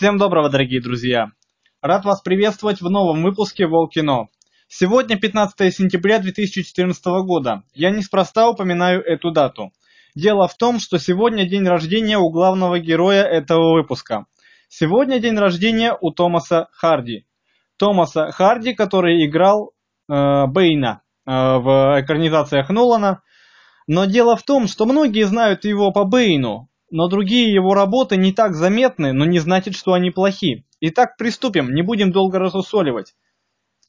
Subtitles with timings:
[0.00, 1.26] Всем доброго, дорогие друзья!
[1.82, 4.28] Рад вас приветствовать в новом выпуске Волкино.
[4.66, 7.64] Сегодня 15 сентября 2014 года.
[7.74, 9.72] Я неспроста упоминаю эту дату.
[10.14, 14.24] Дело в том, что сегодня день рождения у главного героя этого выпуска.
[14.70, 17.26] Сегодня день рождения у Томаса Харди.
[17.76, 19.74] Томаса Харди, который играл
[20.08, 23.20] э, Бэйна э, в экранизациях Нолана.
[23.86, 28.32] Но дело в том, что многие знают его по Бэйну, но другие его работы не
[28.32, 30.64] так заметны, но не значит, что они плохи.
[30.80, 33.14] Итак, приступим, не будем долго рассусоливать.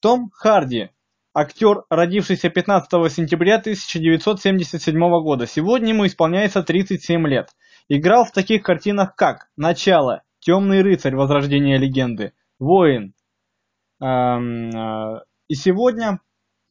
[0.02, 0.90] Том Харди,
[1.34, 5.48] актер, родившийся 15 сентября 1977 года.
[5.48, 7.50] Сегодня ему исполняется 37 лет.
[7.88, 11.16] Играл в таких картинах как «Начало», «Темный рыцарь.
[11.16, 13.14] Возрождение легенды», «Воин».
[14.02, 16.20] Эм, э, и сегодня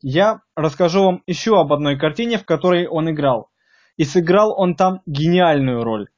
[0.02, 3.50] я расскажу вам еще об одной картине, в которой он играл.
[3.96, 6.08] И сыграл он там гениальную роль.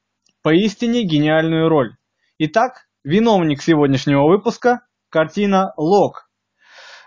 [0.43, 1.93] Поистине гениальную роль.
[2.39, 6.29] Итак, виновник сегодняшнего выпуска– картина «Лог».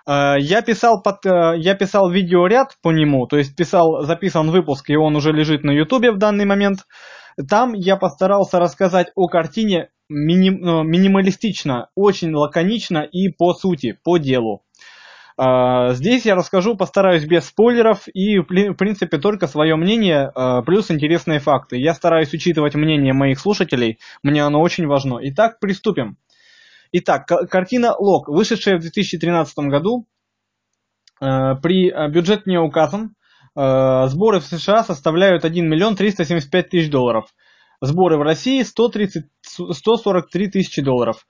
[0.08, 4.89] Э, я писал, под, э, я писал видеоряд по нему, то есть писал, записан выпуск,
[4.89, 6.86] и он уже лежит на ютубе в данный момент.
[7.50, 14.17] Там я постарался рассказать о картине миним, э, минималистично, очень лаконично и по сути, по
[14.17, 14.64] делу.
[15.38, 20.89] А, здесь я расскажу, постараюсь без спойлеров и, в принципе, только свое мнение, а, плюс
[20.89, 21.78] интересные факты.
[21.78, 25.19] Я стараюсь учитывать мнение моих слушателей, мне оно очень важно.
[25.22, 26.17] Итак, приступим.
[26.94, 30.08] Итак, картина «Лог», вышедшая в 2013 году,
[31.19, 33.16] а, при бюджет не указан,
[33.58, 37.33] сборы в США составляют 1 миллион 375 тысяч долларов.
[37.80, 41.25] Сборы в России 130, 143 тысячи долларов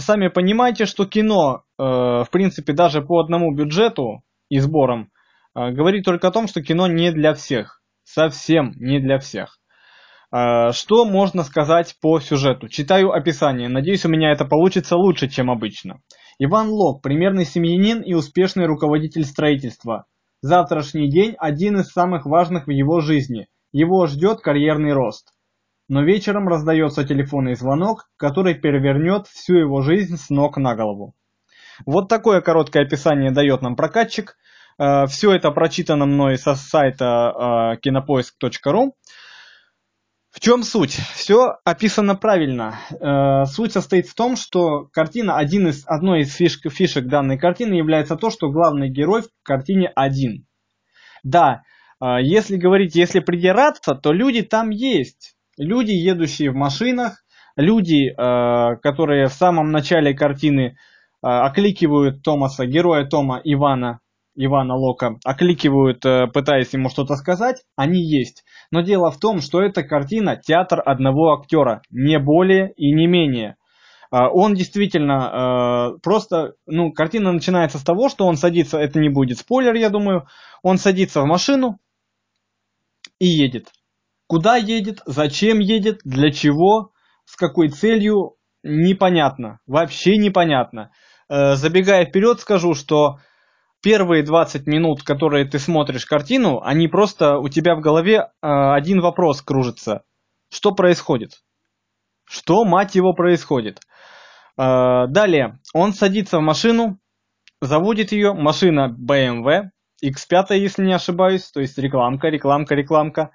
[0.00, 5.10] сами понимаете, что кино, в принципе, даже по одному бюджету и сборам,
[5.54, 7.82] э, говорит только о том, что кино не для всех.
[8.04, 9.58] Совсем не для всех.
[10.32, 12.68] Э, что можно сказать по сюжету?
[12.68, 13.68] Читаю описание.
[13.68, 16.00] Надеюсь, у меня это получится лучше, чем обычно.
[16.38, 20.06] Иван Лоб, примерный семьянин и успешный руководитель строительства.
[20.40, 23.48] Завтрашний день– один из самых важных в его жизни.
[23.72, 25.32] Его ждет карьерный рост
[25.88, 31.14] но вечером раздается телефонный звонок, который перевернет всю его жизнь с ног на голову.
[31.86, 34.36] Вот такое короткое описание дает нам прокатчик.
[34.78, 38.94] Э, Все это прочитано мной со сайта э, кинопоиск.ру.
[40.30, 40.92] В чем суть?
[41.14, 42.78] Все описано правильно.
[42.90, 47.74] Э, суть состоит в том, что картина, один из, одной из фишек, фишек данной картины
[47.74, 50.46] является то, что главный герой в картине один.
[51.24, 51.62] Да,
[52.00, 57.24] если говорить, если придираться, то люди там есть люди, едущие в машинах,
[57.56, 60.76] люди, которые в самом начале картины
[61.20, 64.00] окликивают Томаса, героя Тома Ивана,
[64.34, 68.44] Ивана Лока, окликивают, э, пытаясь ему что-то сказать, они есть.
[68.70, 73.56] Но дело в том, что эта картина театр одного актера, не более и не менее.
[74.10, 79.74] Он действительно просто, ну, картина начинается с того, что он садится, это не будет спойлер,
[79.74, 80.26] я думаю,
[80.62, 81.78] он садится в машину
[83.18, 83.68] и едет.
[84.26, 86.92] Куда едет, зачем едет, для чего,
[87.26, 89.60] с какой целью, непонятно.
[89.66, 90.90] Вообще непонятно.
[91.28, 93.18] Э, забегая вперед, скажу, что
[93.82, 99.00] первые 20 минут, которые ты смотришь картину, они просто у тебя в голове э, один
[99.00, 100.02] вопрос кружится.
[100.50, 101.42] Что происходит?
[102.24, 103.80] Что, мать его, происходит?
[104.56, 106.98] Э, далее, он садится в машину,
[107.60, 109.70] заводит ее, машина BMW,
[110.02, 113.30] X5, если не ошибаюсь, то есть рекламка, рекламка, рекламка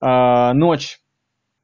[0.00, 0.98] ночь,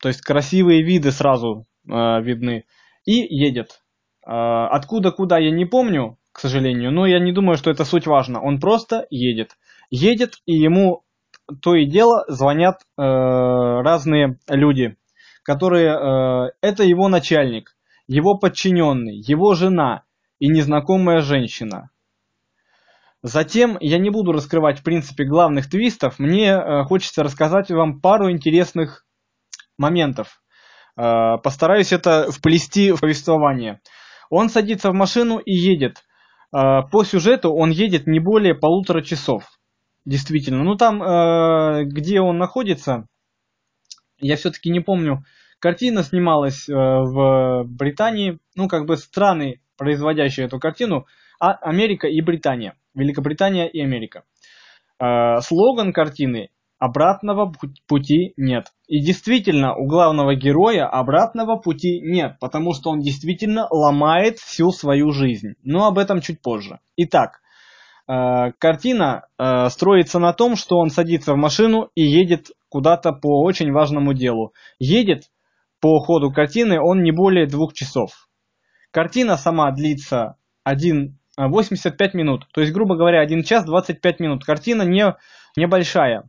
[0.01, 2.65] то есть красивые виды сразу видны,
[3.05, 3.81] и едет.
[4.27, 8.07] Э, откуда куда я не помню, к сожалению, но я не думаю, что это суть
[8.07, 8.41] важно.
[8.41, 9.57] Он просто едет.
[9.91, 11.03] Едет, и ему
[11.63, 14.97] то и дело звонят э, разные люди,
[15.43, 15.91] которые...
[15.91, 17.77] Э, это его начальник,
[18.07, 20.05] его подчиненный, его жена
[20.39, 21.91] и незнакомая женщина.
[23.23, 28.31] Затем я не буду раскрывать в принципе главных твистов, мне э, хочется рассказать вам пару
[28.31, 29.05] интересных
[29.77, 30.41] моментов.
[30.97, 33.81] Э, постараюсь это вплести в повествование.
[34.31, 36.05] Он садится в машину и едет.
[36.53, 39.45] Э, по сюжету он едет не более полутора часов.
[40.07, 40.63] Действительно.
[40.63, 43.07] Ну там, э, где он находится,
[44.19, 45.25] я все-таки не помню.
[45.59, 51.07] Картина снималась э, в Британии, ну как бы страны, производящие эту картину,
[51.39, 52.77] а Америка и Британия.
[52.95, 54.25] Великобритания и Америка.
[54.99, 56.51] Слоган картины
[56.81, 57.53] «Обратного
[57.87, 58.73] пути нет».
[58.89, 65.13] И действительно, у главного героя обратного пути нет, потому что он действительно ломает всю свою
[65.13, 65.55] жизнь.
[65.63, 66.81] Но об этом чуть позже.
[66.97, 67.43] Итак,
[68.09, 73.43] э, картина э, строится на том, что он садится в машину и едет куда-то по
[73.45, 74.55] очень важному делу.
[74.79, 75.25] Едет
[75.81, 78.11] по ходу картины он не более двух часов.
[78.91, 82.47] Картина сама длится 1, 85 минут.
[82.53, 84.45] То есть, грубо говоря, 1 час 25 минут.
[84.45, 85.15] Картина не,
[85.57, 86.29] небольшая.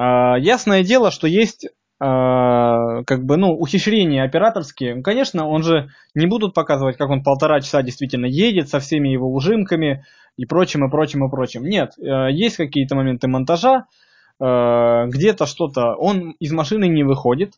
[0.00, 1.68] Ясное дело, что есть
[1.98, 5.02] как бы, ну, ухищрения операторские.
[5.02, 9.30] Конечно, он же не будут показывать, как он полтора часа действительно едет со всеми его
[9.30, 10.06] ужимками
[10.38, 11.64] и прочим, и прочим, и прочим.
[11.64, 13.84] Нет, есть какие-то моменты монтажа,
[14.38, 17.52] где-то что-то, он из машины не выходит,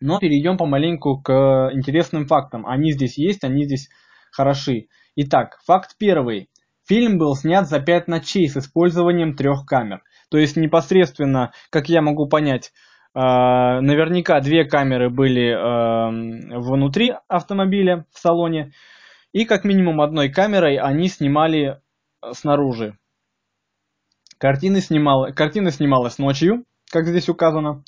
[0.00, 2.66] но перейдем помаленьку к интересным фактам.
[2.66, 3.88] Они здесь есть, они здесь
[4.30, 4.88] хороши.
[5.16, 6.50] Итак, факт первый.
[6.86, 10.02] Фильм был снят за 5 ночей с использованием трех камер.
[10.30, 12.72] То есть непосредственно, как я могу понять,
[13.14, 18.72] э, наверняка две камеры были э, внутри автомобиля, в салоне,
[19.32, 21.80] и как минимум одной камерой они снимали
[22.22, 22.98] э, снаружи.
[24.38, 27.82] Картина, снимала, картина снималась ночью, как здесь указано.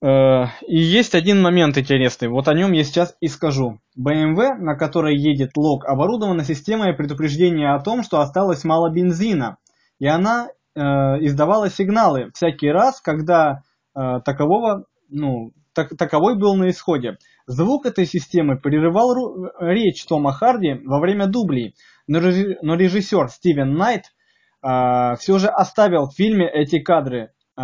[0.00, 3.80] Э, и есть один момент интересный, вот о нем я сейчас и скажу.
[3.98, 9.58] BMW, на которой едет лог, оборудована системой предупреждения о том, что осталось мало бензина.
[9.98, 13.62] И она издавала сигналы всякий раз, когда
[13.94, 17.18] э, такового, ну, так, таковой был на исходе.
[17.46, 19.14] Звук этой системы прерывал
[19.60, 21.74] речь Тома Харди во время дублей,
[22.06, 24.04] но, режиссер Стивен Найт
[24.62, 27.32] э, все же оставил в фильме эти кадры.
[27.56, 27.62] Э,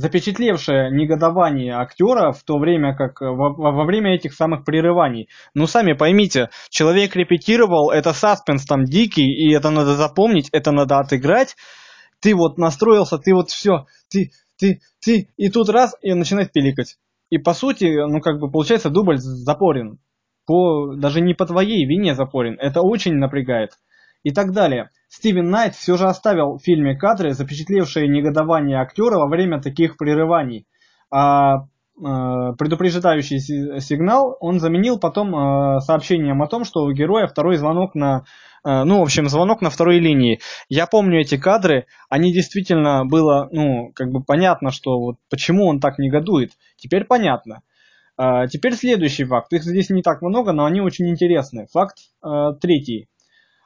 [0.00, 5.28] запечатлевшее негодование актера в то время как во, во время этих самых прерываний.
[5.54, 10.98] Ну сами поймите, человек репетировал, это саспенс там дикий, и это надо запомнить, это надо
[10.98, 11.54] отыграть.
[12.20, 16.96] Ты вот настроился, ты вот все, ты, ты, ты, и тут раз, и начинает пиликать.
[17.28, 19.98] И по сути, ну как бы получается дубль запорен.
[20.46, 22.58] По, даже не по твоей вине запорен.
[22.58, 23.72] Это очень напрягает.
[24.22, 24.90] И так далее.
[25.10, 30.68] Стивен Найт все же оставил в фильме кадры, запечатлевшие негодование актера во время таких прерываний.
[31.12, 31.62] А э,
[32.56, 33.40] предупреждающий
[33.80, 38.22] сигнал он заменил потом э, сообщением о том, что у героя второй звонок на,
[38.64, 40.38] э, ну, в общем, звонок на второй линии.
[40.68, 45.80] Я помню эти кадры, они действительно было, ну, как бы понятно, что вот почему он
[45.80, 46.52] так негодует.
[46.76, 47.62] Теперь понятно.
[48.16, 49.52] Э, теперь следующий факт.
[49.52, 51.66] Их здесь не так много, но они очень интересны.
[51.72, 53.08] Факт э, третий.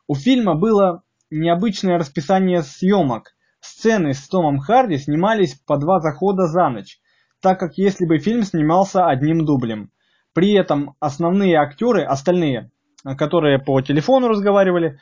[0.06, 1.02] У фильма было
[1.38, 3.34] необычное расписание съемок.
[3.60, 6.98] Сцены с Томом Харди снимались по два захода за ночь,
[7.40, 9.90] так как если бы фильм снимался одним дублем.
[10.34, 12.70] При этом основные актеры, остальные,
[13.16, 14.98] которые по телефону разговаривали,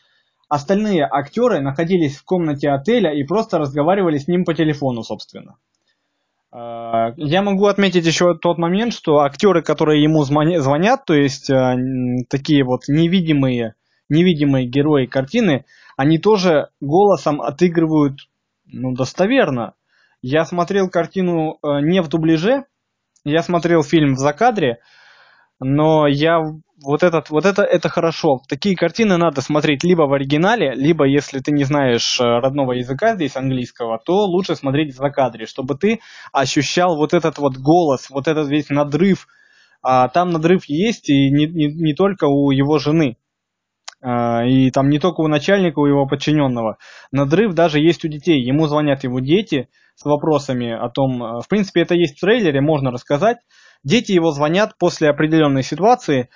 [0.48, 5.56] остальные актеры находились в комнате отеля и просто разговаривали с ним по телефону, собственно.
[6.52, 11.76] А, я могу отметить еще тот момент, что актеры, которые ему звонят, то есть а,
[12.28, 13.74] такие вот невидимые,
[14.12, 15.64] невидимые герои картины,
[15.96, 18.20] они тоже голосом отыгрывают
[18.66, 19.74] ну, достоверно.
[20.20, 22.64] Я смотрел картину э, не в дубляже,
[23.24, 24.78] я смотрел фильм в закадре,
[25.60, 26.40] но я
[26.84, 28.40] вот этот вот это это хорошо.
[28.48, 33.14] Такие картины надо смотреть либо в оригинале, либо если ты не знаешь э, родного языка
[33.14, 36.00] здесь английского, то лучше смотреть в закадре, чтобы ты
[36.32, 39.26] ощущал вот этот вот голос, вот этот весь надрыв.
[39.82, 43.16] А там надрыв есть и не, не, не только у его жены.
[44.02, 46.78] А, и там не только у начальника, у его подчиненного.
[47.12, 48.42] Надрыв даже есть у детей.
[48.42, 52.60] Ему звонят его дети с вопросами о том, а, в принципе, это есть в трейлере,
[52.60, 53.38] можно рассказать.
[53.84, 56.28] Дети его звонят после определенной ситуации,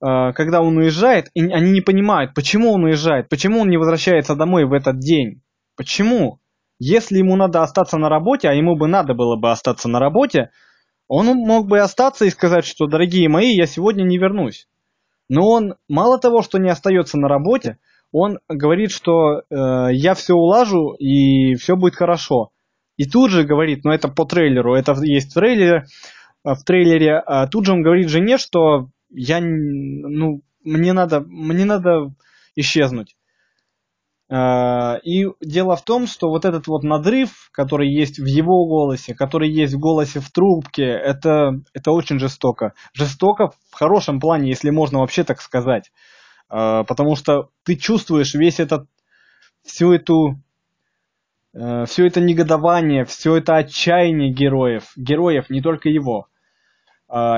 [0.00, 4.34] а, когда он уезжает, и они не понимают, почему он уезжает, почему он не возвращается
[4.34, 5.42] домой в этот день.
[5.76, 6.40] Почему?
[6.80, 10.50] Если ему надо остаться на работе, а ему бы надо было бы остаться на работе,
[11.06, 14.66] он мог бы остаться и сказать, что, дорогие мои, я сегодня не вернусь.
[15.30, 17.78] Но он мало того, что не остается на работе,
[18.10, 22.50] он говорит, что э, я все улажу и все будет хорошо.
[22.96, 25.84] И тут же говорит, ну это по трейлеру, это есть в трейлере,
[26.44, 31.64] э, в трейлере, а тут же он говорит жене, что я, ну, мне надо, мне
[31.64, 32.12] надо
[32.56, 33.14] исчезнуть.
[34.32, 39.12] А, и дело в том, что вот этот вот надрыв, который есть в его голосе,
[39.12, 42.74] который есть в голосе в трубке, это, это очень жестоко.
[42.92, 45.90] Жестоко в хорошем плане, если можно вообще так сказать.
[46.48, 48.86] А, потому что ты чувствуешь весь этот,
[49.64, 50.40] всю эту,
[51.52, 56.28] э, все это негодование, все это отчаяние героев, героев, не только его.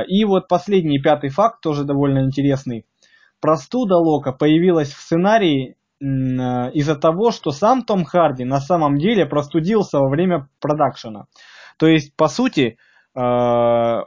[0.07, 2.85] И вот последний, пятый факт, тоже довольно интересный.
[3.41, 9.25] Простуда Лока появилась в сценарии Э, из-за того, что сам Том Харди на самом деле
[9.25, 11.27] простудился во время продакшена.
[11.79, 12.77] То есть, по сути,
[13.15, 13.21] э,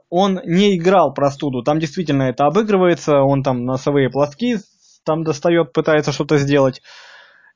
[0.10, 1.64] он не играл простуду.
[1.64, 4.58] Там действительно это обыгрывается, он там носовые платки
[5.06, 6.82] там достает, пытается что-то сделать.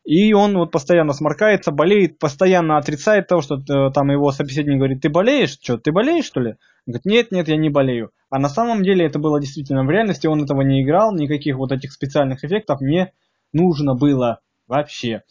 [0.05, 5.01] И он вот постоянно сморкается, болеет, постоянно отрицает того, что э, там его собеседник говорит,
[5.01, 5.58] ты болеешь?
[5.62, 6.51] Что, ты болеешь, что ли?
[6.88, 8.12] Он говорит, нет, нет, я не болею.
[8.29, 11.72] А на самом деле это было действительно в реальности, он этого не играл, никаких вот
[11.72, 13.12] этих специальных эффектов не
[13.53, 15.24] нужно было вообще.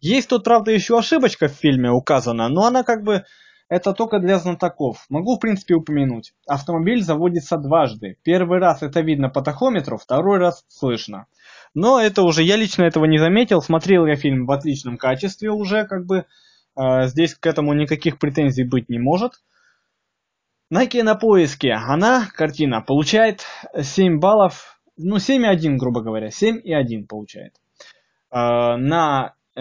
[0.00, 3.24] Есть тут, правда, еще ошибочка в фильме указана, но она как бы
[3.68, 5.06] это только для знатоков.
[5.08, 6.34] Могу, в принципе, упомянуть.
[6.46, 8.18] Автомобиль заводится дважды.
[8.22, 11.26] Первый раз это видно по тахометру, второй раз слышно.
[11.72, 13.62] Но это уже, я лично этого не заметил.
[13.62, 16.26] Смотрел я фильм в отличном качестве уже, как бы.
[16.76, 19.40] Э, здесь к этому никаких претензий быть не может.
[20.68, 23.46] На кинопоиске она, картина, получает
[23.78, 27.54] 7 баллов, ну 7,1, грубо говоря, 7,1 получает.
[28.32, 29.60] Э, на э,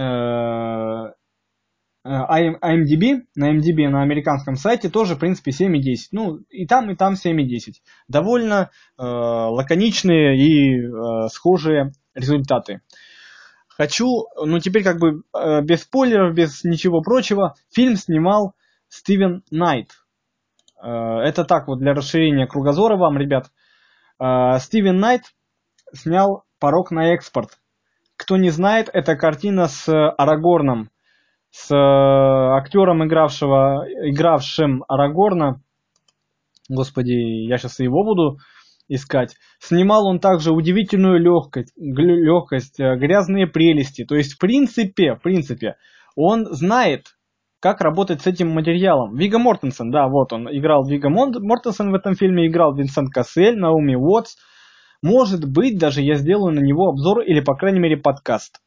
[2.03, 5.97] IMDb, на IMDb на американском сайте тоже, в принципе, 7,10.
[6.11, 7.73] Ну, и там, и там 7,10.
[8.07, 12.81] Довольно э, лаконичные и э, схожие результаты.
[13.67, 18.55] Хочу, ну теперь как бы э, без спойлеров, без ничего прочего, фильм снимал
[18.89, 19.91] Стивен Найт.
[20.81, 23.51] Э, это так вот для расширения кругозора вам, ребят.
[24.19, 25.23] Э, Стивен Найт
[25.93, 27.60] снял «Порог на экспорт».
[28.21, 30.91] Кто не знает, это картина с Арагорном
[31.49, 35.59] с э, актером, игравшего, игравшим Арагорна,
[36.69, 37.13] господи,
[37.47, 38.37] я сейчас его буду
[38.87, 44.05] искать, снимал он также удивительную легкость, легкость, э, грязные прелести.
[44.05, 45.77] То есть, в принципе, в принципе,
[46.15, 47.17] он знает,
[47.59, 49.15] как работать с этим материалом.
[49.15, 53.95] Вига Мортенсен, да, вот он играл Вига Мортенсен в этом фильме, играл Винсент Кассель, Науми
[53.95, 54.35] Уотс.
[55.01, 58.59] Может быть, даже я сделаю на него обзор или, по крайней мере, подкаст.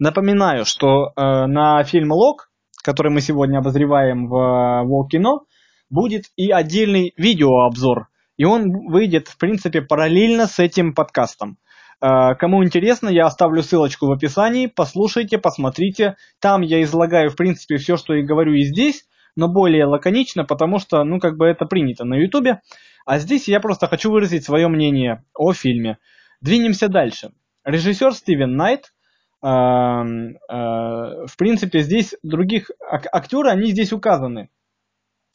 [0.00, 2.50] Напоминаю, что э, на фильм «Лог»,
[2.82, 5.40] который мы сегодня обозреваем в э, Волкино,
[5.88, 8.08] будет и отдельный видеообзор.
[8.36, 11.58] И он выйдет, в принципе, параллельно с этим подкастом.
[12.00, 14.66] Э, кому интересно, я оставлю ссылочку в описании.
[14.66, 16.16] Послушайте, посмотрите.
[16.40, 19.04] Там я излагаю, в принципе, все, что и говорю и здесь,
[19.36, 22.62] но более лаконично, потому что, ну, как бы это принято на Ютубе.
[23.08, 25.96] А здесь я просто хочу выразить свое мнение о фильме.
[26.42, 27.32] Двинемся дальше.
[27.64, 28.92] Режиссер Стивен Найт–
[29.40, 34.50] а, в принципе, здесь других актеры, они здесь указаны.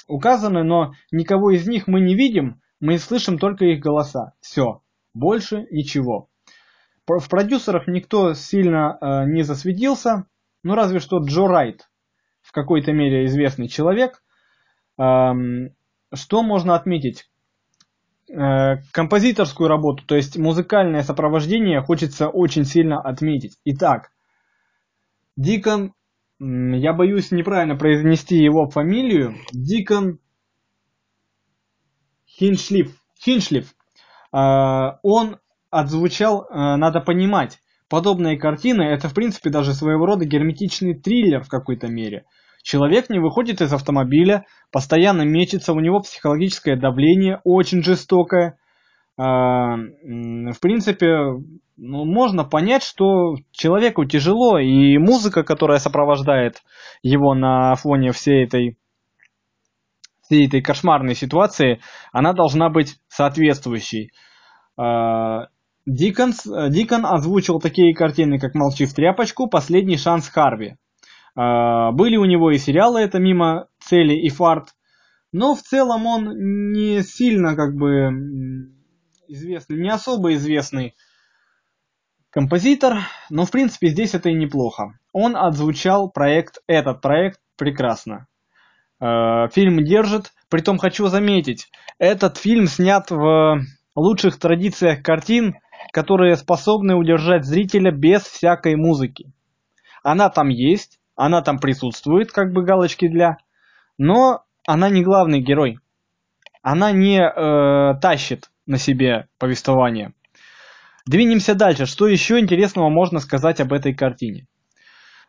[0.08, 4.34] Указаны, но никого из них мы не видим, мы слышим только их голоса.
[4.40, 4.84] Все,
[5.16, 6.30] больше ничего.
[7.08, 10.28] В продюсерах никто сильно э, не засветился,
[10.62, 11.90] ну разве что Джо Райт,
[12.44, 14.22] в какой-то мере известный человек.
[14.96, 17.32] Что можно отметить?
[18.34, 23.58] Э, композиторскую работу, то есть музыкальное сопровождение хочется очень сильно отметить.
[23.64, 24.10] Итак,
[25.36, 25.94] Дикон,
[26.40, 30.18] я боюсь неправильно произнести его фамилию, Дикон
[32.28, 32.98] Хиншлиф.
[33.22, 33.76] Хиншлиф.
[34.36, 35.38] Э, он
[35.70, 41.50] отзвучал, э, надо понимать, подобные картины, это в принципе даже своего рода герметичный триллер в
[41.50, 42.26] какой-то мере.
[42.64, 48.58] Человек не выходит из автомобиля, постоянно мечется, у него психологическое давление очень жестокое.
[49.18, 51.08] А, в принципе,
[51.76, 56.64] ну, можно понять, что человеку тяжело, и музыка, которая сопровождает
[57.04, 58.78] его на фоне всей этой,
[60.22, 61.82] всей этой кошмарной ситуации,
[62.14, 64.12] она должна быть соответствующей.
[64.78, 65.48] А,
[65.86, 70.78] Диконс, Дикон озвучил такие картины, как «Молчи в тряпочку», «Последний шанс Харви».
[71.36, 74.70] А, были у него и сериалы это «Мимо цели» и «Фарт»,
[75.32, 78.72] но в целом он не сильно как бы
[79.28, 80.96] известный, не особо известный
[82.30, 83.00] композитор,
[83.30, 85.00] но в принципе здесь это и неплохо.
[85.12, 88.28] Он отзвучал проект, этот проект прекрасно.
[89.00, 93.60] А, фильм держит, притом хочу заметить, этот фильм снят в
[93.96, 95.56] лучших традициях картин,
[95.92, 99.34] которые способны удержать зрителя без всякой музыки.
[100.04, 103.38] Она там есть, она там присутствует, как бы галочки для,
[103.98, 105.80] но она не главный герой.
[106.62, 110.14] Она не э, тащит на себе повествование.
[111.06, 111.86] Двинемся дальше.
[111.86, 114.48] Что еще интересного можно сказать об этой картине?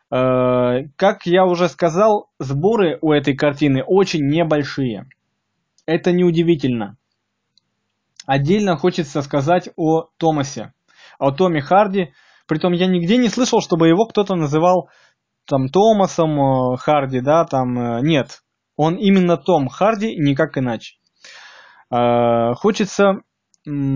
[0.09, 5.09] Э, как я уже сказал, сборы у этой картины очень небольшие.
[5.85, 6.97] Это неудивительно.
[8.25, 10.73] Отдельно хочется сказать о Томасе,
[11.19, 12.13] о Томе Харди.
[12.47, 14.89] Притом я нигде не слышал, чтобы его кто-то называл
[15.45, 16.39] там Томасом
[16.73, 18.41] э, Харди, да, там э, нет.
[18.75, 20.95] Он именно Том Харди, никак иначе.
[21.91, 23.21] Э, хочется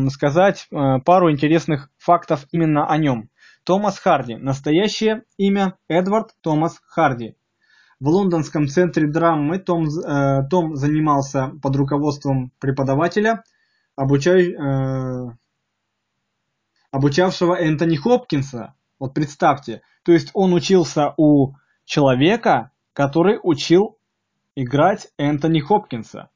[0.09, 0.67] сказать
[1.05, 3.29] пару интересных фактов именно о нем.
[3.63, 4.35] Томас Харди.
[4.35, 7.35] Настоящее имя Эдвард Томас Харди.
[7.99, 13.43] В лондонском центре драмы Том, э, Том занимался под руководством преподавателя,
[13.95, 15.31] обучай, э,
[16.91, 18.73] обучавшего Энтони Хопкинса.
[18.99, 21.53] Вот представьте, То есть он учился у
[21.85, 23.99] человека, который учил
[24.55, 26.31] играть Энтони Хопкинса.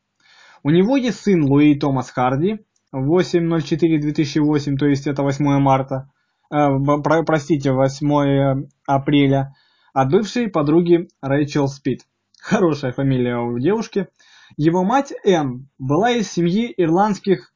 [0.61, 2.63] У него есть сын Луи Томас Харди,
[2.93, 6.11] 8.04.2008, то есть это 8 марта,
[6.51, 6.67] э,
[7.03, 9.55] про, простите, 8 апреля,
[9.91, 12.01] от бывшей подруги Рэйчел Спид.
[12.39, 14.07] Хорошая фамилия у девушки.
[14.55, 17.51] Его мать Энн была из семьи ирландских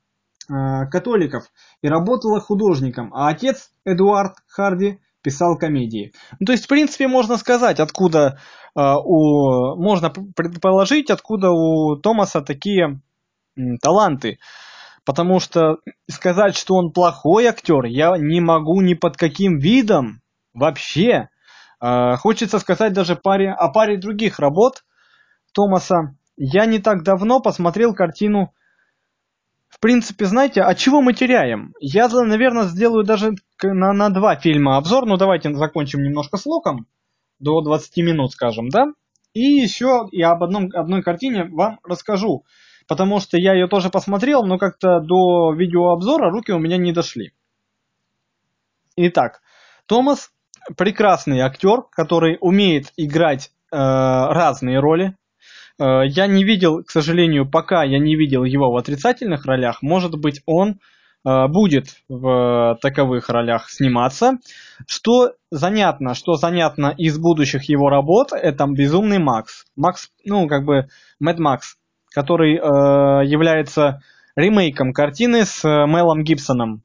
[0.49, 1.43] э, католиков
[1.83, 6.13] и работала художником, а отец Эдуард Харди писал комедии.
[6.39, 8.39] Ну, то есть, в принципе, можно сказать, откуда
[8.77, 9.75] э, у...
[9.75, 13.01] Можно предположить, откуда у Томаса такие
[13.57, 14.39] м, таланты.
[15.03, 15.79] Потому что
[16.09, 20.21] сказать, что он плохой актер, я не могу ни под каким видом
[20.53, 21.27] вообще.
[21.81, 24.85] Э, хочется сказать даже паре, о паре других работ
[25.51, 26.15] Томаса.
[26.37, 28.53] Я не так давно посмотрел картину
[29.69, 31.73] в принципе, знаете, от чего мы теряем?
[31.81, 35.05] Я, наверное, сделаю даже на, на два фильма обзор.
[35.05, 36.87] Ну, давайте закончим немножко с Локом.
[37.39, 38.87] До 20 минут, скажем, да?
[39.33, 42.45] И еще я об одном, одной картине вам расскажу.
[42.87, 47.33] Потому что я ее тоже посмотрел, но как-то до видеообзора руки у меня не дошли.
[48.95, 49.41] Итак,
[49.85, 50.31] Томас
[50.75, 55.15] прекрасный актер, который умеет играть э, разные роли.
[55.79, 59.81] Э, я не видел, к сожалению, пока я не видел его в отрицательных ролях.
[59.81, 60.79] Может быть, он
[61.49, 64.37] будет в таковых ролях сниматься.
[64.85, 69.65] Что занятно, что занятно из будущих его работ, это «Безумный Макс».
[69.75, 70.87] Макс, ну, как бы,
[71.19, 71.77] Мэд Макс,
[72.11, 74.01] который э, является
[74.35, 76.83] ремейком картины с Мелом Гибсоном.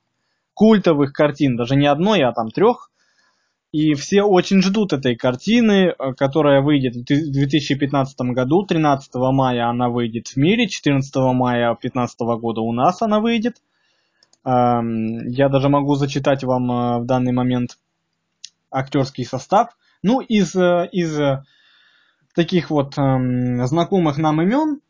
[0.55, 2.91] Культовых картин, даже не одной, а там трех.
[3.73, 8.65] И все очень ждут этой картины, э, которая выйдет в 2015 году.
[8.67, 13.57] 13 мая она выйдет в мире, 14 мая 2015 года у нас она выйдет.
[14.45, 17.79] Я даже могу зачитать вам э, в данный момент
[18.71, 19.77] актерский состав.
[20.03, 21.17] Ну, из, э, из
[22.35, 24.81] таких вот знакомых нам имен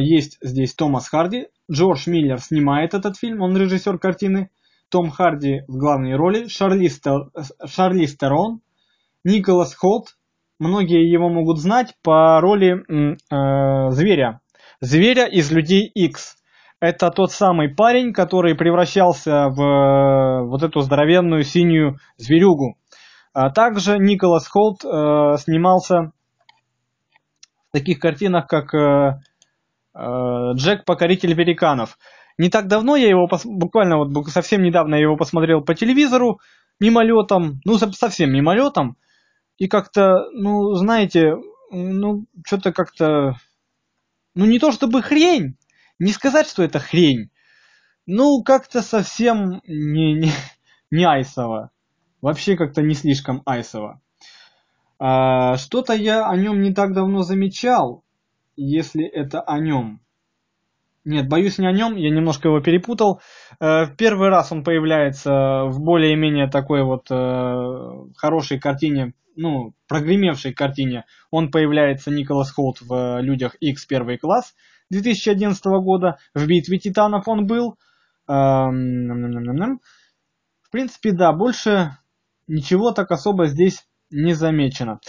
[0.00, 1.48] есть здесь Томас Харди.
[1.70, 4.50] Джордж Миллер снимает этот фильм, он режиссер картины.
[4.92, 7.30] Том Харди в главной роли, Шарли, Стер...
[7.66, 8.60] Стерон,
[9.24, 10.16] Николас Холт.
[10.58, 14.40] Многие его могут знать по роли э, зверя.
[14.80, 16.36] Зверя из Людей X.
[16.82, 22.76] Это тот самый парень, который превращался в э, вот эту здоровенную синюю зверюгу.
[23.32, 24.88] А также Николас Холт э,
[25.38, 26.10] снимался
[27.68, 29.20] в таких картинах, как э,
[30.56, 31.98] Джек Покоритель Великанов.
[32.36, 36.40] Не так давно я его, буквально вот совсем недавно я его посмотрел по телевизору,
[36.80, 38.96] мимолетом, ну совсем мимолетом,
[39.56, 41.36] и как-то, ну знаете,
[41.70, 43.36] ну что-то как-то,
[44.34, 45.54] ну не то чтобы хрень,
[46.02, 47.30] не сказать, что это хрень,
[48.06, 50.32] ну как-то совсем не, не,
[50.90, 51.70] не айсово,
[52.20, 54.00] вообще как-то не слишком айсово.
[54.98, 58.02] А, что-то я о нем не так давно замечал,
[58.56, 60.00] если это о нем.
[61.04, 63.20] Нет, боюсь не о нем, я немножко его перепутал.
[63.58, 70.52] Э, в первый раз он появляется в более-менее такой вот э, хорошей картине, ну, прогремевшей
[70.52, 71.04] картине.
[71.32, 74.54] Он появляется, Николас Холт, в «Людях X первый класс»
[74.92, 76.18] 2011 года.
[76.34, 77.78] В «Битве титанов» он был.
[80.62, 81.96] В принципе, да, больше
[82.46, 85.00] ничего так особо здесь не замечено.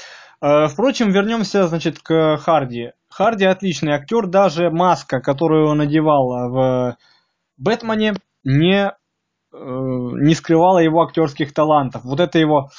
[0.42, 2.92] Э, впрочем, вернемся, значит, к Харди.
[3.10, 6.98] Харди отличный актер, даже маска, которую он надевал в
[7.58, 8.92] Бэтмене, не, э,
[9.52, 12.04] не скрывала его актерских талантов.
[12.04, 12.70] Вот это его...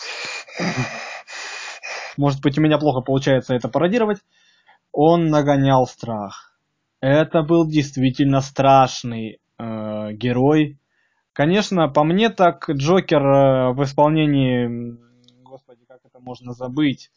[2.16, 4.20] Может быть, у меня плохо получается это пародировать.
[4.92, 6.53] Он нагонял страх.
[7.00, 10.78] Это был действительно страшный э, герой.
[11.32, 14.96] Конечно, по мне так Джокер э, в исполнении...
[15.42, 17.10] Господи, как это можно забыть?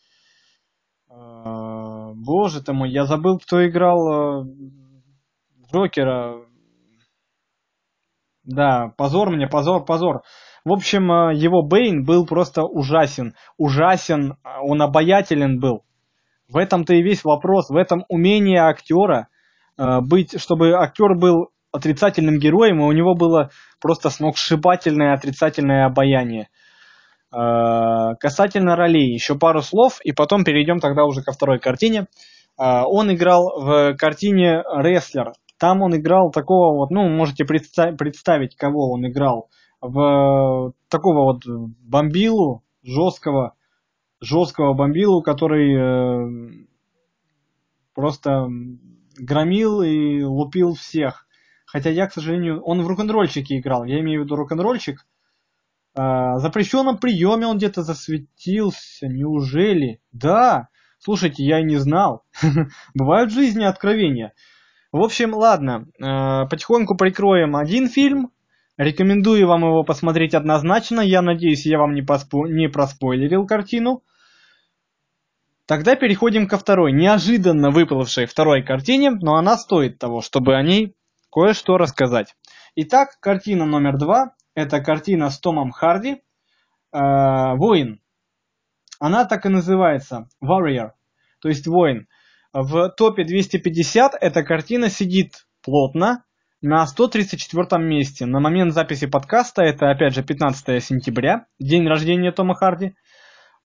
[1.10, 4.46] Э, боже ты мой, я забыл, кто играл
[5.72, 6.46] Джокера.
[8.44, 10.24] Да, позор мне, позор, позор.
[10.66, 13.36] В общем, его Бэйн был просто ужасен.
[13.58, 15.86] Ужасен, он обаятелен был.
[16.50, 19.28] В этом-то и весь вопрос, в этом умение актера
[19.78, 26.50] быть, чтобы актер был отрицательным героем, и у него было просто сногсшибательное отрицательное обаяние.
[27.34, 32.08] Э, касательно ролей, еще пару слов, и потом перейдем тогда уже ко второй картине.
[32.60, 35.34] Э, он играл в картине «Рестлер».
[35.60, 39.50] Там он играл такого вот, ну, можете представить, кого он играл.
[39.82, 43.54] В такого вот бомбилу, жесткого,
[44.22, 46.66] жесткого бомбилу, который э,
[47.94, 48.48] просто
[49.18, 51.28] громил и лупил всех.
[51.66, 53.84] Хотя я, к сожалению, он в рок-н-ролльчике играл.
[53.84, 55.06] Я имею в виду рок-н-ролльчик,
[55.98, 60.00] Э, запрещенном приеме он где-то засветился, неужели?
[60.12, 60.68] Да,
[61.00, 62.24] слушайте, я и не знал.
[62.94, 64.34] Бывают в жизни откровения.
[64.92, 68.32] В общем, ладно, э, потихоньку прикроем один фильм.
[68.78, 71.02] Рекомендую вам его посмотреть однозначно.
[71.02, 72.46] Я надеюсь, я вам не, поспо...
[72.48, 74.04] не проспойлерил картину.
[75.68, 80.96] Тогда переходим ко второй, неожиданно выплывшей второй картине, но она стоит того, чтобы о ней
[81.32, 82.36] кое-что рассказать.
[82.76, 86.18] Итак, картина номер два это картина с Томом Харди э,
[86.92, 88.02] «Воин».
[89.00, 90.94] Она так и называется «Warrior»,
[91.42, 92.08] то есть «Воин».
[92.54, 96.24] В топе 250 эта картина сидит плотно
[96.62, 98.26] на 134 месте.
[98.26, 102.96] На момент записи подкаста, это опять же 15 сентября, день рождения Тома Харди,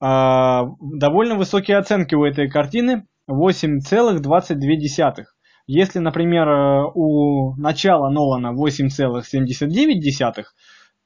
[0.03, 5.25] довольно высокие оценки у этой картины, 8,22.
[5.67, 10.45] Если, например, э, у начала Нолана 8,79,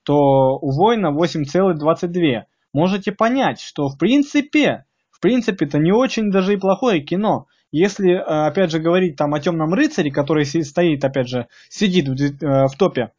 [0.02, 0.14] то
[0.60, 2.44] у воина 8,22.
[2.72, 7.46] Можете понять, что в принципе, в принципе это не очень даже и плохое кино.
[7.70, 12.14] Если, э, опять же, говорить там о Темном рыцаре, который стоит, опять же, сидит в,
[12.14, 13.10] э, в топе,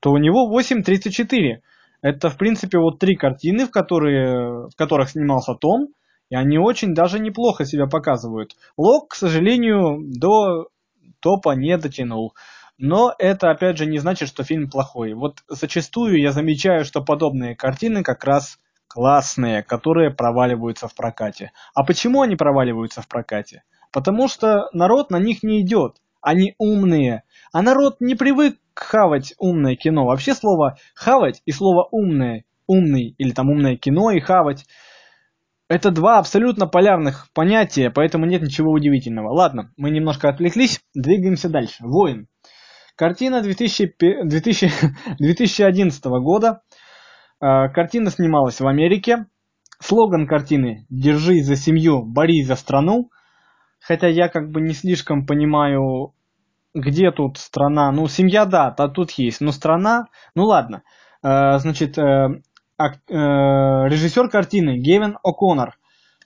[0.00, 1.60] то у него 8,34.
[2.06, 5.88] Это, в принципе, вот три картины, в, которые, в которых снимался Том,
[6.30, 8.54] и они очень даже неплохо себя показывают.
[8.76, 10.68] Лок, к сожалению, до
[11.18, 12.34] топа не дотянул.
[12.78, 15.14] Но это, опять же, не значит, что фильм плохой.
[15.14, 21.50] Вот зачастую я замечаю, что подобные картины как раз классные, которые проваливаются в прокате.
[21.74, 23.64] А почему они проваливаются в прокате?
[23.90, 25.96] Потому что народ на них не идет.
[26.26, 27.22] Они умные.
[27.52, 30.04] А народ не привык хавать умное кино.
[30.04, 34.66] Вообще слово хавать и слово умное, умный или там умное кино и хавать
[35.68, 39.32] это два абсолютно полярных понятия, поэтому нет ничего удивительного.
[39.32, 41.76] Ладно, мы немножко отвлеклись, двигаемся дальше.
[41.80, 42.28] Воин.
[42.96, 44.70] Картина 2000, 2000,
[45.18, 46.62] 2011 года.
[47.40, 49.26] А, картина снималась в Америке.
[49.80, 53.10] Слоган картины «Держись за семью, борись за страну».
[53.80, 56.14] Хотя я как бы не слишком понимаю,
[56.76, 57.90] где тут страна.
[57.90, 59.40] Ну, семья, да, то тут есть.
[59.40, 60.82] Но страна, ну ладно.
[61.22, 62.42] А, значит, э,
[62.78, 65.72] а, режиссер картины Гевин О'Коннор.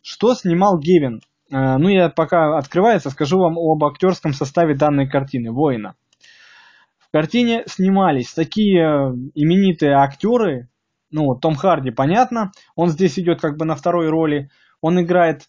[0.03, 1.21] Что снимал Гевин?
[1.53, 5.97] Ну, я пока открывается, скажу вам об актерском составе данной картины «Воина».
[7.11, 10.69] В картине снимались такие э, именитые актеры,
[11.11, 14.49] ну вот Том Харди, понятно, он здесь идет как бы на второй роли,
[14.81, 15.49] он играет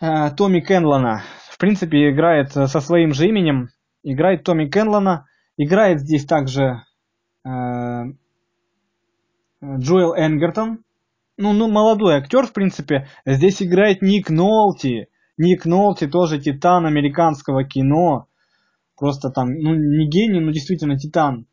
[0.00, 1.24] э, Томми Кенлона,
[1.58, 3.70] в принципе играет э, со своим же именем,
[4.04, 6.84] играет Томми Кенлона, играет здесь также
[7.44, 8.04] э,
[9.60, 10.84] Джоэл Энгертон,
[11.36, 17.64] ну, ну, молодой актер, в принципе, здесь играет Ник Нолти, Ник Нолти тоже титан американского
[17.64, 18.28] кино,
[18.96, 21.46] просто там, ну, не гений, но действительно титан.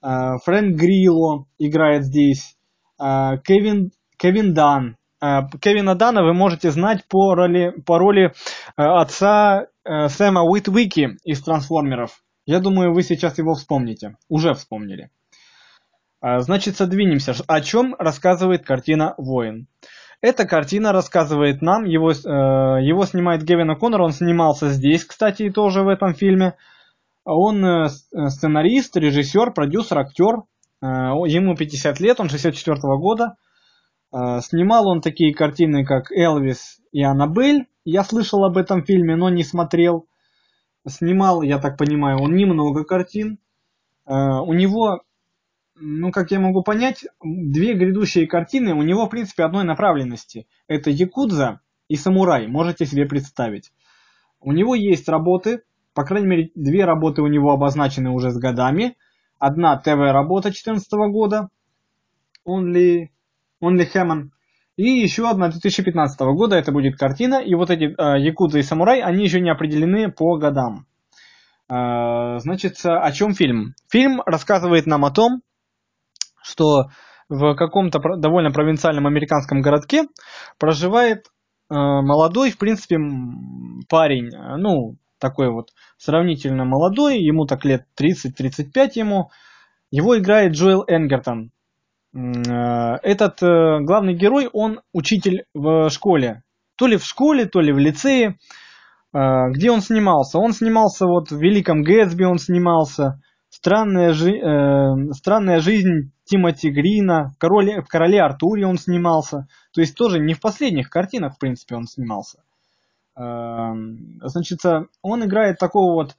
[0.00, 2.56] А, Фрэнк Грилло играет здесь.
[2.98, 4.96] А, Кевин, Кевин Дан.
[5.20, 8.32] А, Кевина Дана вы можете знать по роли, по роли
[8.76, 12.22] отца Сэма Уитвики из «Трансформеров».
[12.44, 14.16] Я думаю, вы сейчас его вспомните.
[14.28, 15.10] Уже вспомнили.
[16.20, 17.34] Значит, содвинемся.
[17.46, 19.68] О чем рассказывает картина «Воин»?
[20.22, 25.82] Эта картина рассказывает нам, его, э, его снимает Гевин О'Коннор, он снимался здесь, кстати, тоже
[25.82, 26.54] в этом фильме.
[27.24, 30.42] Он э, э сценарист, режиссер, продюсер, актер.
[30.82, 30.86] Э,
[31.26, 33.36] ему 50 лет, он 64 -го года.
[34.16, 37.66] Э, снимал он такие картины, как «Элвис» и «Аннабель».
[37.84, 40.06] Я слышал об этом фильме, но не смотрел.
[40.88, 43.38] Снимал, я так понимаю, он немного картин.
[44.06, 45.02] Э, у него
[45.78, 50.46] ну, как я могу понять, две грядущие картины у него, в принципе, одной направленности.
[50.68, 53.72] Это Якудза и Самурай, можете себе представить.
[54.40, 58.96] У него есть работы, по крайней мере, две работы у него обозначены уже с годами.
[59.38, 61.48] Одна ТВ-работа 2014 года,
[62.46, 63.08] Only,
[63.62, 64.30] Only Hammond,
[64.76, 67.36] и еще одна 2015 года, это будет картина.
[67.42, 70.86] И вот эти э, Якудза и Самурай, они еще не определены по годам.
[71.70, 73.74] Э, значит, о чем фильм?
[73.90, 75.40] Фильм рассказывает нам о том,
[76.42, 76.90] что
[77.30, 80.04] в каком-то довольно провинциальном американском городке
[80.58, 81.26] проживает
[81.70, 82.98] э, молодой, в принципе,
[83.88, 89.30] парень, ну, такой вот сравнительно молодой, ему так лет 30-35 ему.
[89.90, 91.50] Его играет Джоэл Энгертон.
[92.16, 96.42] Э, этот э, главный герой, он учитель в школе.
[96.76, 98.38] То ли в школе, то ли в лицее.
[99.12, 100.38] Э, где он снимался?
[100.38, 103.20] Он снимался вот в «Великом Гэтсби», он снимался.
[103.48, 104.32] Странная, жи
[105.12, 109.46] странная жизнь Тимоти Грина, в короле, в короле Артуре он снимался.
[109.72, 112.42] То есть тоже не в последних картинах, в принципе, он снимался.
[113.16, 113.72] Э,
[114.22, 114.60] значит,
[115.02, 116.16] он играет такого вот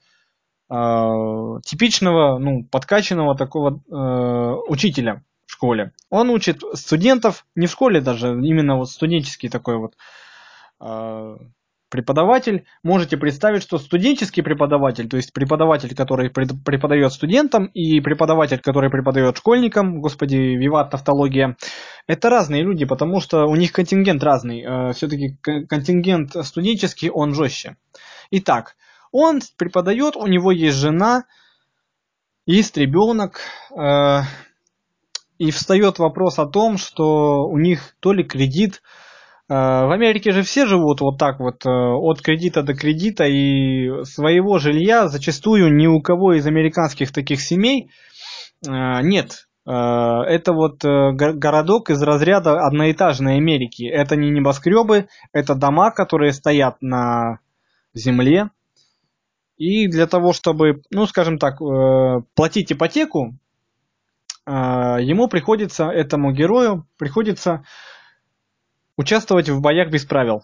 [0.69, 5.23] типичного, ну, подкачанного такого э, учителя
[5.57, 5.91] школе.
[6.09, 9.95] Он учит студентов, не в школе даже, именно вот студенческий такой вот
[10.79, 11.37] э,
[11.89, 12.65] преподаватель.
[12.83, 19.37] Можете представить, что студенческий преподаватель, то есть преподаватель, который преподает студентам, и преподаватель, который преподает
[19.37, 21.57] школьникам, господи, виват тавтология,
[22.05, 24.61] это разные люди, потому что у них контингент разный.
[24.61, 27.77] Э, Все-таки контингент студенческий, он жестче.
[28.29, 28.75] Итак,
[29.11, 31.23] он преподает, у него есть жена,
[32.45, 33.39] есть ребенок,
[33.75, 34.21] э,
[35.37, 38.81] и встает вопрос о том, что у них то ли кредит,
[39.49, 44.03] э, в Америке же все живут вот так вот э, от кредита до кредита, и
[44.03, 47.89] своего жилья зачастую ни у кого из американских таких семей
[48.65, 49.47] нет.
[49.63, 53.83] Это вот городок из разряда одноэтажной Америки.
[53.87, 57.39] Это не небоскребы, это дома, которые стоят на
[57.93, 58.49] земле,
[59.57, 63.46] и для того, чтобы, ну, скажем так, э, платить ипотеку, э,
[64.47, 67.63] ему приходится, этому герою, приходится
[68.97, 70.43] участвовать в боях без правил.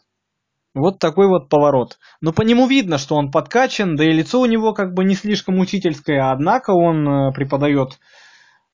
[0.74, 2.00] Вот такой вот поворот.
[2.20, 5.16] Но по нему видно, что он подкачан, да и лицо у него как бы не
[5.16, 8.00] слишком учительское, однако он э, преподает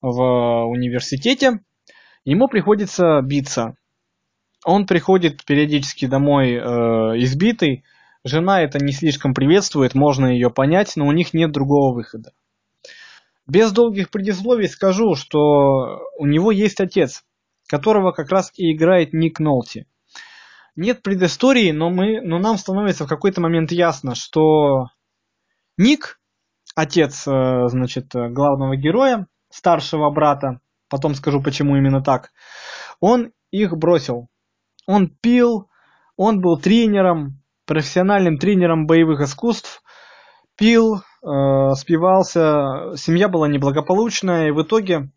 [0.01, 1.59] в университете,
[2.23, 3.75] ему приходится биться.
[4.65, 6.59] Он приходит периодически домой э,
[7.21, 7.83] избитый,
[8.25, 12.33] Жена это не слишком приветствует, можно ее понять, но у них нет другого выхода.
[13.49, 17.23] Без долгих предисловий скажу, что у него есть отец,
[17.67, 19.88] которого как раз и играет Ник Нолти.
[20.75, 24.89] Нет предыстории, но, мы, но нам становится в какой-то момент ясно, что
[25.77, 26.19] Ник,
[26.75, 32.31] отец, э, значит, главного героя, старшего брата, потом скажу, почему именно так,
[32.99, 34.27] он их бросил.
[34.85, 35.71] Он пил,
[36.17, 39.81] он был тренером, профессиональным тренером боевых искусств,
[40.55, 45.10] пил, э, спивался, семья была неблагополучная, и в итоге